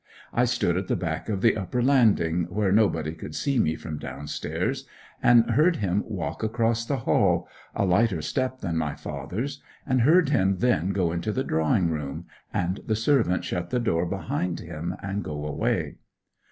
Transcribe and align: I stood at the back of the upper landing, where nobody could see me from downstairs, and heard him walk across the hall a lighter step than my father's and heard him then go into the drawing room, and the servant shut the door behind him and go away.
I 0.33 0.45
stood 0.45 0.77
at 0.77 0.87
the 0.87 0.95
back 0.95 1.29
of 1.29 1.41
the 1.41 1.55
upper 1.55 1.79
landing, 1.83 2.45
where 2.49 2.71
nobody 2.71 3.13
could 3.13 3.35
see 3.35 3.59
me 3.59 3.75
from 3.75 3.99
downstairs, 3.99 4.87
and 5.21 5.51
heard 5.51 5.75
him 5.75 6.03
walk 6.07 6.41
across 6.41 6.83
the 6.83 6.97
hall 7.05 7.47
a 7.75 7.85
lighter 7.85 8.19
step 8.23 8.61
than 8.61 8.77
my 8.77 8.95
father's 8.95 9.61
and 9.85 10.01
heard 10.01 10.29
him 10.29 10.57
then 10.57 10.89
go 10.89 11.11
into 11.11 11.31
the 11.31 11.43
drawing 11.43 11.91
room, 11.91 12.25
and 12.51 12.79
the 12.87 12.95
servant 12.95 13.43
shut 13.45 13.69
the 13.69 13.79
door 13.79 14.07
behind 14.07 14.59
him 14.61 14.95
and 15.03 15.23
go 15.23 15.45
away. 15.45 15.97